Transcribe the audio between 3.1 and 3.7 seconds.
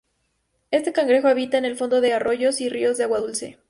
dulce.